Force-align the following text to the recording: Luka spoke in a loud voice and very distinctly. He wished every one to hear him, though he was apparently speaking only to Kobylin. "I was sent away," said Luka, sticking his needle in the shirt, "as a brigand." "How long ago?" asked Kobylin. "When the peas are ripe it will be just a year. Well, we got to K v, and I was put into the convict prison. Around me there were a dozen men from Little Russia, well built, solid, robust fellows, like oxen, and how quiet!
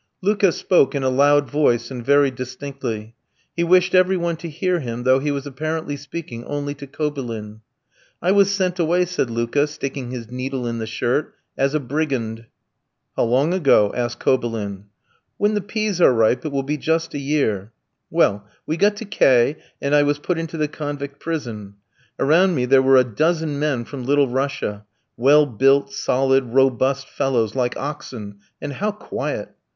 Luka 0.23 0.51
spoke 0.51 0.95
in 0.95 1.03
a 1.03 1.09
loud 1.09 1.47
voice 1.47 1.91
and 1.91 2.03
very 2.03 2.31
distinctly. 2.31 3.13
He 3.55 3.63
wished 3.63 3.93
every 3.93 4.17
one 4.17 4.35
to 4.37 4.49
hear 4.49 4.79
him, 4.79 5.03
though 5.03 5.19
he 5.19 5.29
was 5.29 5.45
apparently 5.45 5.95
speaking 5.95 6.43
only 6.45 6.73
to 6.73 6.87
Kobylin. 6.87 7.59
"I 8.19 8.31
was 8.31 8.49
sent 8.49 8.79
away," 8.79 9.05
said 9.05 9.29
Luka, 9.29 9.67
sticking 9.67 10.09
his 10.09 10.31
needle 10.31 10.65
in 10.65 10.79
the 10.79 10.87
shirt, 10.87 11.35
"as 11.55 11.75
a 11.75 11.79
brigand." 11.79 12.47
"How 13.15 13.25
long 13.25 13.53
ago?" 13.53 13.93
asked 13.95 14.19
Kobylin. 14.19 14.85
"When 15.37 15.53
the 15.53 15.61
peas 15.61 16.01
are 16.01 16.11
ripe 16.11 16.43
it 16.47 16.51
will 16.51 16.63
be 16.63 16.77
just 16.77 17.13
a 17.13 17.19
year. 17.19 17.71
Well, 18.09 18.47
we 18.65 18.77
got 18.77 18.95
to 18.95 19.05
K 19.05 19.53
v, 19.53 19.61
and 19.83 19.93
I 19.93 20.01
was 20.01 20.17
put 20.17 20.39
into 20.39 20.57
the 20.57 20.67
convict 20.67 21.19
prison. 21.19 21.75
Around 22.17 22.55
me 22.55 22.65
there 22.65 22.81
were 22.81 22.97
a 22.97 23.03
dozen 23.03 23.59
men 23.59 23.85
from 23.85 24.05
Little 24.07 24.27
Russia, 24.29 24.87
well 25.15 25.45
built, 25.45 25.93
solid, 25.93 26.45
robust 26.55 27.07
fellows, 27.07 27.53
like 27.53 27.77
oxen, 27.77 28.37
and 28.59 28.73
how 28.73 28.91
quiet! 28.91 29.49